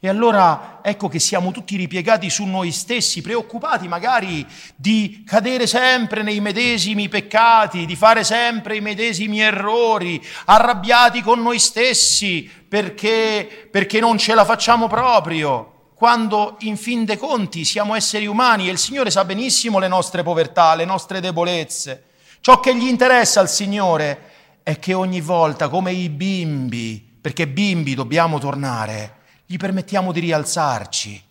E 0.00 0.08
allora 0.08 0.78
ecco 0.80 1.08
che 1.08 1.18
siamo 1.18 1.50
tutti 1.50 1.74
ripiegati 1.74 2.30
su 2.30 2.44
noi 2.44 2.70
stessi, 2.70 3.20
preoccupati 3.20 3.88
magari 3.88 4.46
di 4.76 5.24
cadere 5.26 5.66
sempre 5.66 6.22
nei 6.22 6.38
medesimi 6.38 7.08
peccati, 7.08 7.84
di 7.84 7.96
fare 7.96 8.22
sempre 8.22 8.76
i 8.76 8.80
medesimi 8.80 9.40
errori, 9.40 10.24
arrabbiati 10.44 11.20
con 11.20 11.42
noi 11.42 11.58
stessi 11.58 12.48
perché, 12.68 13.68
perché 13.72 13.98
non 13.98 14.18
ce 14.18 14.34
la 14.34 14.44
facciamo 14.44 14.86
proprio, 14.86 15.90
quando 15.94 16.58
in 16.60 16.76
fin 16.76 17.04
dei 17.04 17.16
conti 17.16 17.64
siamo 17.64 17.96
esseri 17.96 18.28
umani 18.28 18.68
e 18.68 18.70
il 18.70 18.78
Signore 18.78 19.10
sa 19.10 19.24
benissimo 19.24 19.80
le 19.80 19.88
nostre 19.88 20.22
povertà, 20.22 20.76
le 20.76 20.84
nostre 20.84 21.18
debolezze. 21.18 22.04
Ciò 22.40 22.60
che 22.60 22.76
gli 22.76 22.86
interessa 22.86 23.40
al 23.40 23.48
Signore 23.50 24.60
è 24.62 24.78
che 24.78 24.94
ogni 24.94 25.20
volta, 25.20 25.68
come 25.68 25.90
i 25.90 26.08
bimbi, 26.08 27.18
perché 27.20 27.48
bimbi 27.48 27.96
dobbiamo 27.96 28.38
tornare, 28.38 29.16
gli 29.50 29.56
permettiamo 29.56 30.12
di 30.12 30.20
rialzarci. 30.20 31.24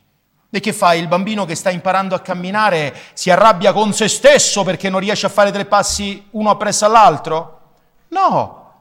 E 0.50 0.59
che 0.59 0.74
fa? 0.74 0.95
Il 0.95 1.07
bambino 1.07 1.45
che 1.45 1.53
sta 1.53 1.69
imparando 1.69 2.15
a 2.15 2.19
camminare 2.19 2.91
si 3.13 3.29
arrabbia 3.29 3.74
con 3.74 3.93
se 3.93 4.07
stesso 4.07 4.63
perché 4.63 4.89
non 4.89 5.01
riesce 5.01 5.27
a 5.27 5.29
fare 5.29 5.51
tre 5.51 5.65
passi 5.65 6.25
uno 6.31 6.50
appresso 6.50 6.86
all'altro? 6.86 7.59
No, 8.07 8.71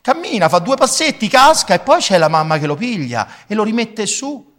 cammina, 0.00 0.48
fa 0.48 0.58
due 0.58 0.74
passetti, 0.74 1.28
casca 1.28 1.74
e 1.74 1.78
poi 1.78 2.00
c'è 2.00 2.18
la 2.18 2.26
mamma 2.26 2.58
che 2.58 2.66
lo 2.66 2.74
piglia 2.74 3.28
e 3.46 3.54
lo 3.54 3.62
rimette 3.62 4.04
su. 4.04 4.50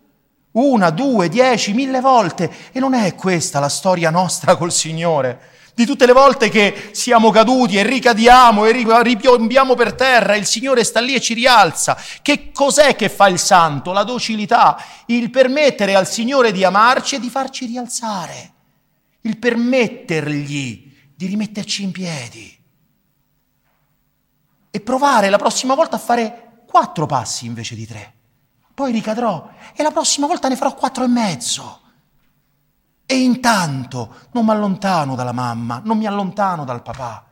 Una, 0.52 0.90
due, 0.90 1.28
dieci, 1.28 1.74
mille 1.74 2.00
volte. 2.00 2.50
E 2.72 2.80
non 2.80 2.94
è 2.94 3.16
questa 3.16 3.60
la 3.60 3.68
storia 3.68 4.10
nostra 4.10 4.56
col 4.56 4.72
Signore 4.72 5.52
di 5.76 5.86
tutte 5.86 6.06
le 6.06 6.14
volte 6.14 6.50
che 6.50 6.92
siamo 6.94 7.32
caduti 7.32 7.78
e 7.78 7.84
ricadiamo 7.84 8.66
e 8.66 8.72
ripiombiamo 8.72 9.74
per 9.74 9.94
terra, 9.94 10.36
il 10.36 10.46
Signore 10.46 10.84
sta 10.84 11.00
lì 11.00 11.16
e 11.16 11.22
ci 11.22 11.34
rialza. 11.34 11.98
Che 12.22 12.52
cos'è 12.52 12.96
che 12.96 13.10
fa 13.10 13.28
il 13.28 13.40
santo? 13.40 13.92
La 13.92 14.04
docilità, 14.04 14.78
il 15.08 15.30
permettere 15.30 15.96
al 15.96 16.08
Signore 16.08 16.52
di 16.52 16.64
amarci 16.64 17.16
e 17.16 17.20
di 17.20 17.30
farci 17.30 17.66
rialzare, 17.66 18.54
il 19.22 19.38
permettergli 19.38 20.92
di 21.16 21.26
rimetterci 21.26 21.84
in 21.84 21.92
piedi 21.92 22.58
e 24.70 24.80
provare 24.80 25.30
la 25.30 25.38
prossima 25.38 25.74
volta 25.76 25.96
a 25.96 26.00
fare 26.00 26.64
quattro 26.68 27.06
passi 27.06 27.46
invece 27.46 27.76
di 27.76 27.88
tre. 27.88 28.14
Poi 28.74 28.92
ricadrò 28.92 29.50
e 29.76 29.84
la 29.84 29.92
prossima 29.92 30.26
volta 30.26 30.48
ne 30.48 30.56
farò 30.56 30.74
quattro 30.74 31.04
e 31.04 31.08
mezzo. 31.08 31.82
E 33.06 33.16
intanto 33.16 34.16
non 34.32 34.46
mi 34.46 34.52
allontano 34.52 35.16
dalla 35.16 35.32
mamma, 35.32 35.82
non 35.84 35.98
mi 35.98 36.06
allontano 36.06 36.64
dal 36.64 36.82
papà, 36.82 37.26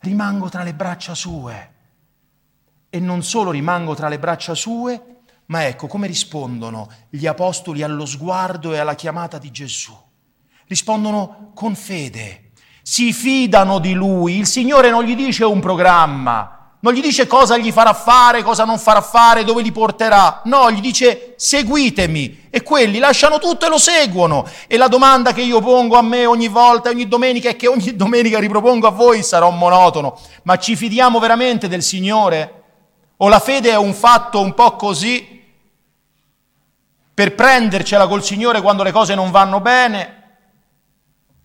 rimango 0.00 0.48
tra 0.48 0.62
le 0.62 0.74
braccia 0.74 1.14
sue. 1.14 1.74
E 2.90 3.00
non 3.00 3.22
solo 3.22 3.50
rimango 3.50 3.94
tra 3.94 4.08
le 4.08 4.18
braccia 4.18 4.54
sue, 4.54 5.20
ma 5.46 5.66
ecco 5.66 5.86
come 5.86 6.06
rispondono 6.06 6.90
gli 7.08 7.26
apostoli 7.26 7.82
allo 7.82 8.06
sguardo 8.06 8.72
e 8.72 8.78
alla 8.78 8.94
chiamata 8.94 9.38
di 9.38 9.50
Gesù. 9.50 9.96
Rispondono 10.66 11.52
con 11.54 11.74
fede, 11.74 12.52
si 12.82 13.12
fidano 13.12 13.78
di 13.78 13.94
lui, 13.94 14.36
il 14.36 14.46
Signore 14.46 14.90
non 14.90 15.04
gli 15.04 15.16
dice 15.16 15.44
un 15.44 15.60
programma, 15.60 16.55
non 16.80 16.92
gli 16.92 17.00
dice 17.00 17.26
cosa 17.26 17.56
gli 17.56 17.72
farà 17.72 17.92
fare, 17.92 18.42
cosa 18.42 18.64
non 18.64 18.78
farà 18.78 19.00
fare, 19.00 19.44
dove 19.44 19.62
li 19.62 19.72
porterà. 19.72 20.42
No, 20.44 20.70
gli 20.70 20.80
dice 20.80 21.34
seguitemi. 21.36 22.44
E 22.50 22.62
quelli 22.62 22.98
lasciano 22.98 23.38
tutto 23.38 23.66
e 23.66 23.68
lo 23.68 23.78
seguono. 23.78 24.46
E 24.66 24.76
la 24.76 24.88
domanda 24.88 25.32
che 25.32 25.42
io 25.42 25.60
pongo 25.60 25.96
a 25.96 26.02
me 26.02 26.26
ogni 26.26 26.48
volta, 26.48 26.90
ogni 26.90 27.08
domenica, 27.08 27.48
e 27.48 27.56
che 27.56 27.66
ogni 27.66 27.94
domenica 27.96 28.38
ripropongo 28.38 28.86
a 28.86 28.90
voi, 28.90 29.22
sarà 29.22 29.46
un 29.46 29.58
monotono. 29.58 30.18
Ma 30.42 30.56
ci 30.56 30.76
fidiamo 30.76 31.18
veramente 31.18 31.68
del 31.68 31.82
Signore? 31.82 32.62
O 33.18 33.28
la 33.28 33.40
fede 33.40 33.70
è 33.70 33.76
un 33.76 33.94
fatto 33.94 34.40
un 34.40 34.54
po' 34.54 34.76
così? 34.76 35.34
per 37.16 37.34
prendercela 37.34 38.06
col 38.08 38.22
Signore 38.22 38.60
quando 38.60 38.82
le 38.82 38.92
cose 38.92 39.14
non 39.14 39.30
vanno 39.30 39.58
bene 39.58 40.24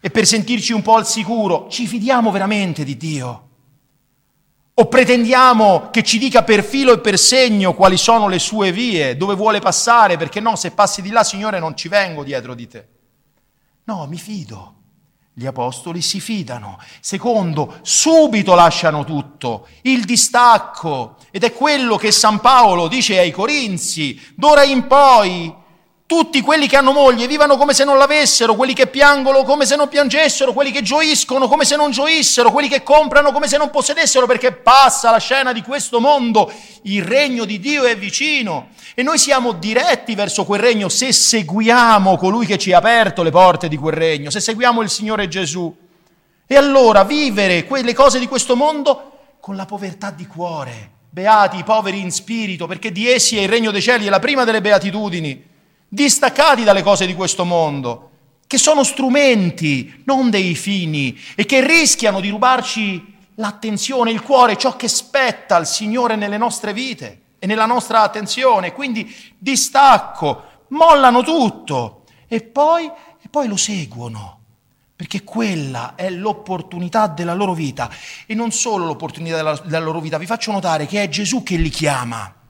e 0.02 0.10
per 0.10 0.26
sentirci 0.26 0.74
un 0.74 0.82
po' 0.82 0.96
al 0.96 1.08
sicuro. 1.08 1.70
Ci 1.70 1.88
fidiamo 1.88 2.30
veramente 2.30 2.84
di 2.84 2.98
Dio? 2.98 3.51
O 4.82 4.88
pretendiamo 4.88 5.90
che 5.92 6.02
ci 6.02 6.18
dica 6.18 6.42
per 6.42 6.64
filo 6.64 6.92
e 6.92 7.00
per 7.00 7.20
segno 7.20 7.76
quali 7.76 7.98
sono 7.98 8.28
le 8.28 8.40
sue 8.40 8.72
vie, 8.72 9.16
dove 9.16 9.36
vuole 9.36 9.60
passare, 9.60 10.18
perché 10.18 10.40
no, 10.40 10.56
se 10.56 10.72
passi 10.72 11.04
di 11.04 11.12
là, 11.12 11.24
Signore, 11.24 11.60
non 11.60 11.78
ci 11.78 11.88
vengo 11.88 12.24
dietro 12.24 12.56
di 12.56 12.68
te. 12.68 12.88
No, 13.84 14.08
mi 14.08 14.18
fido. 14.18 14.74
Gli 15.34 15.46
apostoli 15.46 16.02
si 16.02 16.20
fidano. 16.20 16.80
Secondo, 17.00 17.78
subito 17.84 18.56
lasciano 18.56 19.04
tutto, 19.04 19.68
il 19.84 20.04
distacco. 20.04 21.18
Ed 21.30 21.44
è 21.44 21.54
quello 21.54 21.96
che 21.98 22.12
San 22.12 22.40
Paolo 22.40 22.88
dice 22.88 23.20
ai 23.20 23.30
Corinzi, 23.30 24.20
d'ora 24.36 24.64
in 24.64 24.88
poi 24.88 25.54
tutti 26.12 26.42
quelli 26.42 26.68
che 26.68 26.76
hanno 26.76 26.92
moglie 26.92 27.26
vivano 27.26 27.56
come 27.56 27.74
se 27.74 27.86
non 27.86 27.98
l'avessero, 27.98 28.56
quelli 28.56 28.74
che 28.74 28.88
piangono 28.88 29.44
come 29.44 29.66
se 29.66 29.78
non 29.78 29.88
piangessero, 29.88 30.52
quelli 30.52 30.70
che 30.70 30.82
gioiscono 30.82 31.48
come 31.48 31.64
se 31.64 31.78
non 31.78 31.90
gioissero, 31.92 32.52
quelli 32.52 32.68
che 32.68 32.84
comprano 32.84 33.32
come 33.32 33.48
se 33.48 33.56
non 33.56 33.70
possedessero, 33.70 34.26
perché 34.26 34.52
passa 34.52 35.10
la 35.10 35.20
scena 35.20 35.54
di 35.54 35.62
questo 35.62 36.02
mondo, 36.02 36.52
il 36.82 37.02
regno 37.02 37.46
di 37.46 37.62
Dio 37.62 37.86
è 37.86 37.98
vicino 37.98 38.72
e 38.94 39.04
noi 39.04 39.18
siamo 39.18 39.54
diretti 39.54 40.14
verso 40.14 40.44
quel 40.44 40.60
regno 40.60 40.90
se 40.90 41.14
seguiamo 41.14 42.18
colui 42.18 42.46
che 42.46 42.58
ci 42.58 42.74
ha 42.74 42.80
aperto 42.80 43.24
le 43.24 43.32
porte 43.32 43.70
di 43.70 43.78
quel 43.78 43.94
regno, 43.94 44.30
se 44.30 44.42
seguiamo 44.42 44.82
il 44.82 44.90
Signore 44.90 45.30
Gesù. 45.30 45.74
E 46.46 46.56
allora 46.58 47.06
vivere 47.06 47.64
quelle 47.64 47.94
cose 47.94 48.20
di 48.20 48.28
questo 48.28 48.58
mondo 48.58 49.36
con 49.40 49.56
la 49.56 49.66
povertà 49.66 50.12
di 50.12 50.28
cuore. 50.28 50.92
Beati 51.10 51.60
i 51.60 51.64
poveri 51.64 52.02
in 52.02 52.12
spirito, 52.12 52.68
perché 52.68 52.92
di 52.92 53.10
essi 53.10 53.38
è 53.38 53.44
il 53.44 53.50
regno 53.50 53.72
dei 53.72 53.82
cieli, 53.82 54.08
è 54.08 54.10
la 54.10 54.20
prima 54.20 54.44
delle 54.44 54.60
beatitudini 54.60 55.51
distaccati 55.94 56.64
dalle 56.64 56.84
cose 56.84 57.06
di 57.06 57.14
questo 57.14 57.44
mondo, 57.44 58.12
che 58.48 58.58
sono 58.58 58.82
strumenti, 58.84 60.04
non 60.06 60.30
dei 60.30 60.56
fini, 60.56 61.20
e 61.36 61.46
che 61.46 61.66
rischiano 61.66 62.22
di 62.22 62.30
rubarci 62.30 63.14
l'attenzione, 63.36 64.12
il 64.12 64.22
cuore, 64.22 64.58
ciò 64.58 64.78
che 64.78 64.88
spetta 64.88 65.58
al 65.58 65.68
Signore 65.68 66.16
nelle 66.16 66.38
nostre 66.38 66.72
vite 66.72 67.22
e 67.40 67.46
nella 67.46 67.66
nostra 67.66 68.04
attenzione. 68.04 68.72
Quindi 68.72 69.14
distacco, 69.38 70.44
mollano 70.70 71.24
tutto 71.24 72.04
e 72.30 72.42
poi, 72.42 72.86
e 72.86 73.28
poi 73.30 73.48
lo 73.48 73.58
seguono 73.58 74.40
perché 74.96 75.24
quella 75.24 75.96
è 75.96 76.10
l'opportunità 76.10 77.08
della 77.08 77.34
loro 77.34 77.54
vita 77.54 77.90
e 78.26 78.34
non 78.34 78.52
solo 78.52 78.86
l'opportunità 78.86 79.36
della, 79.36 79.60
della, 79.66 79.80
loro 79.80 80.00
vita, 80.00 80.18
vi 80.18 80.26
faccio 80.26 80.52
notare 80.52 80.86
che 80.86 81.04
è 81.04 81.10
Gesù 81.10 81.44
che 81.44 81.58
li 81.58 81.70
chiama. 81.70 82.41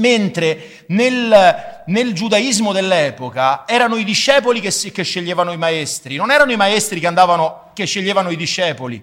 Mentre 0.00 0.84
nel, 0.88 1.82
nel, 1.86 2.12
giudaismo 2.14 2.72
dell'epoca 2.72 3.64
erano 3.66 3.96
i 3.96 4.04
discepoli 4.04 4.60
che, 4.60 4.72
che, 4.90 5.02
sceglievano 5.02 5.52
i 5.52 5.58
maestri, 5.58 6.16
non 6.16 6.30
erano 6.30 6.52
i 6.52 6.56
maestri 6.56 7.00
che, 7.00 7.06
andavano, 7.06 7.70
che 7.74 7.84
sceglievano 7.84 8.30
i 8.30 8.36
discepoli. 8.36 9.02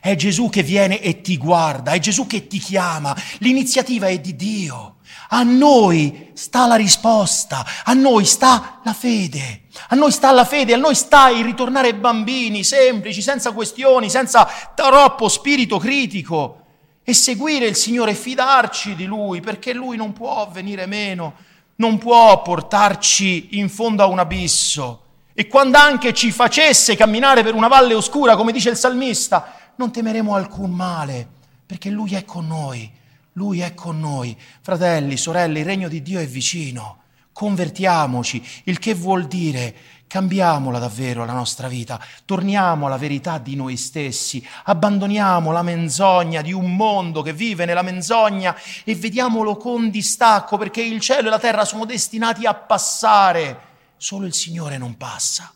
È 0.00 0.14
Gesù 0.16 0.50
che 0.50 0.64
viene 0.64 1.00
e 1.00 1.20
ti 1.20 1.38
guarda, 1.38 1.92
è 1.92 2.00
Gesù 2.00 2.26
che 2.26 2.48
ti 2.48 2.58
chiama, 2.58 3.16
l'iniziativa 3.38 4.08
è 4.08 4.18
di 4.18 4.34
Dio. 4.34 4.96
A 5.28 5.44
noi 5.44 6.30
sta 6.34 6.66
la 6.66 6.74
risposta, 6.74 7.64
a 7.84 7.92
noi 7.94 8.24
sta 8.24 8.80
la 8.84 8.92
fede, 8.92 9.62
a 9.88 9.94
noi 9.94 10.10
sta 10.10 10.32
la 10.32 10.44
fede, 10.44 10.74
a 10.74 10.78
noi 10.78 10.94
sta 10.94 11.30
il 11.30 11.44
ritornare 11.44 11.94
bambini, 11.94 12.64
semplici, 12.64 13.22
senza 13.22 13.52
questioni, 13.52 14.10
senza 14.10 14.48
troppo 14.74 15.28
spirito 15.28 15.78
critico 15.78 16.63
e 17.04 17.12
seguire 17.12 17.66
il 17.66 17.76
Signore 17.76 18.12
e 18.12 18.14
fidarci 18.14 18.94
di 18.94 19.04
Lui, 19.04 19.40
perché 19.40 19.74
Lui 19.74 19.96
non 19.96 20.14
può 20.14 20.48
venire 20.50 20.86
meno, 20.86 21.34
non 21.76 21.98
può 21.98 22.40
portarci 22.40 23.58
in 23.58 23.68
fondo 23.68 24.02
a 24.02 24.06
un 24.06 24.18
abisso. 24.18 25.02
E 25.34 25.46
quando 25.46 25.76
anche 25.76 26.14
ci 26.14 26.32
facesse 26.32 26.96
camminare 26.96 27.42
per 27.42 27.54
una 27.54 27.68
valle 27.68 27.92
oscura, 27.92 28.36
come 28.36 28.52
dice 28.52 28.70
il 28.70 28.76
salmista, 28.76 29.54
non 29.76 29.92
temeremo 29.92 30.34
alcun 30.34 30.70
male, 30.70 31.28
perché 31.66 31.90
Lui 31.90 32.14
è 32.14 32.24
con 32.24 32.46
noi, 32.46 32.90
Lui 33.32 33.60
è 33.60 33.74
con 33.74 34.00
noi. 34.00 34.36
Fratelli, 34.62 35.18
sorelle, 35.18 35.58
il 35.58 35.64
regno 35.66 35.88
di 35.88 36.00
Dio 36.00 36.20
è 36.20 36.26
vicino, 36.26 36.98
convertiamoci, 37.32 38.42
il 38.64 38.78
che 38.78 38.94
vuol 38.94 39.26
dire 39.26 39.74
Cambiamola 40.06 40.78
davvero 40.78 41.24
la 41.24 41.32
nostra 41.32 41.66
vita, 41.66 42.00
torniamo 42.24 42.86
alla 42.86 42.96
verità 42.96 43.38
di 43.38 43.56
noi 43.56 43.76
stessi, 43.76 44.46
abbandoniamo 44.64 45.50
la 45.50 45.62
menzogna 45.62 46.40
di 46.40 46.52
un 46.52 46.76
mondo 46.76 47.20
che 47.22 47.32
vive 47.32 47.64
nella 47.64 47.82
menzogna 47.82 48.54
e 48.84 48.94
vediamolo 48.94 49.56
con 49.56 49.90
distacco 49.90 50.56
perché 50.56 50.82
il 50.82 51.00
cielo 51.00 51.26
e 51.26 51.30
la 51.30 51.40
terra 51.40 51.64
sono 51.64 51.84
destinati 51.84 52.46
a 52.46 52.54
passare, 52.54 53.58
solo 53.96 54.26
il 54.26 54.34
Signore 54.34 54.78
non 54.78 54.96
passa. 54.96 55.52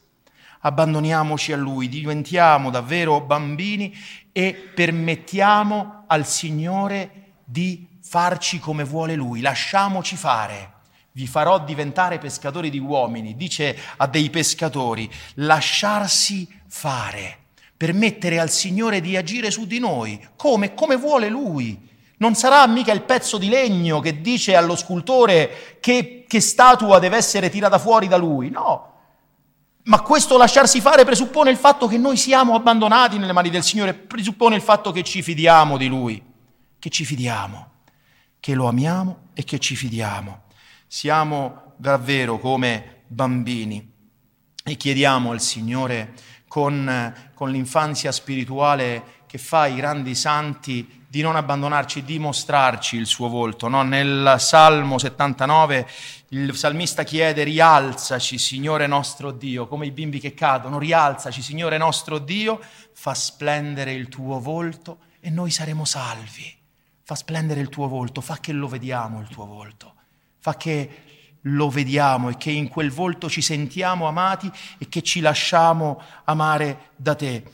Abbandoniamoci 0.61 1.53
a 1.53 1.57
Lui, 1.57 1.89
diventiamo 1.89 2.71
davvero 2.71 3.21
bambini 3.21 3.97
e 4.33 4.55
permettiamo 4.75 6.05
al 6.09 6.27
Signore 6.27 7.35
di 7.45 7.87
farci 8.03 8.59
come 8.59 8.83
vuole 8.83 9.15
Lui, 9.15 9.41
lasciamoci 9.41 10.17
fare 10.17 10.77
vi 11.19 11.27
farò 11.27 11.59
diventare 11.59 12.19
pescatori 12.19 12.71
di 12.71 12.79
uomini, 12.79 13.35
dice 13.35 13.77
a 13.97 14.07
dei 14.07 14.31
pescatori, 14.31 15.11
lasciarsi 15.35 16.47
fare, 16.69 17.39
permettere 17.77 18.39
al 18.39 18.51
Signore 18.51 19.01
di 19.01 19.17
agire 19.17 19.51
su 19.51 19.67
di 19.67 19.81
noi, 19.81 20.25
come, 20.37 20.75
come 20.75 20.95
vuole 20.95 21.29
Lui. 21.29 21.77
Non 22.19 22.37
sarà 22.37 22.65
mica 22.69 22.93
il 22.93 23.03
pezzo 23.03 23.37
di 23.37 23.49
legno 23.49 23.99
che 23.99 24.21
dice 24.21 24.55
allo 24.55 24.77
scultore 24.77 25.79
che, 25.81 26.25
che 26.29 26.41
statua 26.41 27.01
deve 27.01 27.17
essere 27.17 27.51
tirata 27.51 27.81
fuori 27.81 28.07
da 28.07 28.17
lui, 28.17 28.51
no. 28.51 28.93
Ma 29.85 30.01
questo 30.03 30.37
lasciarsi 30.37 30.81
fare 30.81 31.05
presuppone 31.05 31.51
il 31.51 31.57
fatto 31.57 31.89
che 31.89 31.99
noi 31.99 32.17
siamo 32.17 32.55
abbandonati 32.55 33.19
nelle 33.19 33.33
mani 33.33 33.51
del 33.51 33.65
Signore, 33.65 33.93
presuppone 33.93 34.55
il 34.55 34.63
fatto 34.63 34.93
che 34.93 35.03
ci 35.03 35.23
fidiamo 35.23 35.77
di 35.77 35.89
Lui, 35.89 36.23
che 36.79 36.91
ci 36.91 37.05
fidiamo, 37.05 37.71
che 38.39 38.55
lo 38.55 38.69
amiamo 38.69 39.31
e 39.35 39.43
che 39.43 39.59
ci 39.59 39.75
fidiamo. 39.75 40.47
Siamo 40.91 41.75
davvero 41.77 42.39
come 42.39 43.03
bambini 43.09 43.93
e 44.65 44.77
chiediamo 44.79 45.33
al 45.33 45.41
Signore 45.43 46.15
con, 46.49 47.31
con 47.35 47.51
l'infanzia 47.51 48.11
spirituale 48.11 49.17
che 49.27 49.37
fa 49.37 49.67
i 49.67 49.77
grandi 49.77 50.15
santi 50.15 51.05
di 51.07 51.21
non 51.21 51.37
abbandonarci, 51.37 52.05
di 52.05 52.19
mostrarci 52.19 52.97
il 52.97 53.05
suo 53.05 53.29
volto. 53.29 53.69
No? 53.69 53.83
Nel 53.83 54.37
Salmo 54.39 54.97
79 54.97 55.87
il 56.29 56.57
salmista 56.57 57.03
chiede 57.03 57.45
rialzaci, 57.45 58.39
Signore 58.39 58.87
nostro 58.87 59.31
Dio, 59.31 59.69
come 59.69 59.85
i 59.85 59.91
bimbi 59.91 60.19
che 60.19 60.33
cadono, 60.33 60.79
rialzaci, 60.79 61.43
Signore 61.43 61.77
nostro 61.77 62.19
Dio, 62.19 62.59
fa 62.95 63.13
splendere 63.13 63.93
il 63.93 64.09
tuo 64.09 64.41
volto 64.41 65.01
e 65.21 65.29
noi 65.29 65.51
saremo 65.51 65.85
salvi. 65.85 66.57
Fa 67.03 67.15
splendere 67.15 67.61
il 67.61 67.69
tuo 67.69 67.89
volto, 67.89 68.23
fa 68.23 68.39
che 68.41 68.53
lo 68.53 68.69
vediamo 68.69 69.21
il 69.21 69.29
tuo 69.29 69.45
volto 69.45 69.97
fa 70.39 70.57
che 70.57 71.03
lo 71.43 71.69
vediamo 71.69 72.31
e 72.31 72.37
che 72.37 72.51
in 72.51 72.69
quel 72.69 72.91
volto 72.91 73.29
ci 73.29 73.43
sentiamo 73.43 74.07
amati 74.07 74.51
e 74.79 74.89
che 74.89 75.03
ci 75.03 75.21
lasciamo 75.21 76.01
amare 76.25 76.91
da 76.97 77.15
te. 77.15 77.45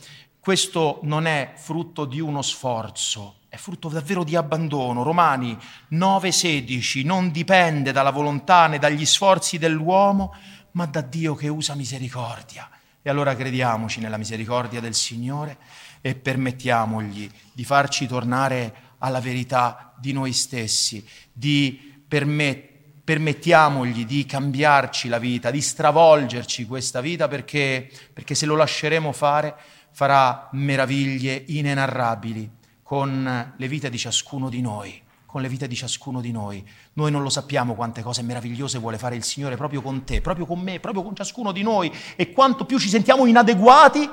Questo 0.40 1.00
non 1.02 1.26
è 1.26 1.52
frutto 1.56 2.04
di 2.04 2.20
uno 2.20 2.42
sforzo, 2.42 3.36
è 3.48 3.56
frutto 3.56 3.88
davvero 3.88 4.24
di 4.24 4.36
abbandono. 4.36 5.02
Romani 5.02 5.56
9:16 5.90 7.04
non 7.04 7.30
dipende 7.30 7.92
dalla 7.92 8.10
volontà 8.10 8.66
né 8.66 8.78
dagli 8.78 9.06
sforzi 9.06 9.58
dell'uomo, 9.58 10.34
ma 10.72 10.86
da 10.86 11.00
Dio 11.00 11.34
che 11.34 11.48
usa 11.48 11.74
misericordia. 11.74 12.68
E 13.00 13.10
allora 13.10 13.36
crediamoci 13.36 14.00
nella 14.00 14.16
misericordia 14.16 14.80
del 14.80 14.94
Signore 14.94 15.58
e 16.00 16.14
permettiamogli 16.14 17.30
di 17.52 17.64
farci 17.64 18.06
tornare 18.06 18.74
alla 18.98 19.20
verità 19.20 19.94
di 19.98 20.12
noi 20.12 20.32
stessi, 20.32 21.06
di 21.32 22.02
permettere 22.06 22.73
permettiamogli 23.04 24.06
di 24.06 24.24
cambiarci 24.24 25.08
la 25.08 25.18
vita, 25.18 25.50
di 25.50 25.60
stravolgerci 25.60 26.66
questa 26.66 27.02
vita 27.02 27.28
perché, 27.28 27.90
perché 28.12 28.34
se 28.34 28.46
lo 28.46 28.56
lasceremo 28.56 29.12
fare 29.12 29.54
farà 29.90 30.48
meraviglie 30.52 31.44
inenarrabili 31.48 32.50
con 32.82 33.54
le 33.54 33.68
vite 33.68 33.90
di 33.90 33.98
ciascuno 33.98 34.48
di 34.48 34.62
noi 34.62 35.02
con 35.34 35.42
le 35.42 35.48
vite 35.48 35.66
di 35.66 35.74
ciascuno 35.74 36.20
di 36.20 36.30
noi. 36.30 36.64
Noi 36.92 37.10
non 37.10 37.20
lo 37.20 37.28
sappiamo 37.28 37.74
quante 37.74 38.02
cose 38.02 38.22
meravigliose 38.22 38.78
vuole 38.78 38.98
fare 38.98 39.16
il 39.16 39.24
Signore 39.24 39.56
proprio 39.56 39.82
con 39.82 40.04
te, 40.04 40.20
proprio 40.20 40.46
con 40.46 40.60
me, 40.60 40.78
proprio 40.78 41.02
con 41.02 41.16
ciascuno 41.16 41.50
di 41.50 41.62
noi 41.62 41.92
e 42.14 42.30
quanto 42.30 42.64
più 42.64 42.78
ci 42.78 42.88
sentiamo 42.88 43.26
inadeguati, 43.26 44.08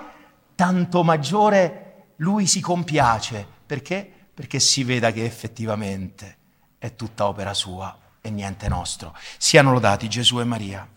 tanto 0.55 1.03
maggiore 1.03 2.13
Lui 2.15 2.47
si 2.47 2.59
compiace. 2.59 3.45
Perché? 3.67 4.11
Perché 4.33 4.59
si 4.59 4.83
veda 4.83 5.11
che 5.11 5.23
effettivamente 5.23 6.37
è 6.79 6.95
tutta 6.95 7.27
opera 7.27 7.53
sua 7.53 8.00
e 8.21 8.29
niente 8.29 8.69
nostro. 8.69 9.15
Siano 9.37 9.71
lodati 9.71 10.07
Gesù 10.07 10.39
e 10.39 10.43
Maria. 10.43 10.87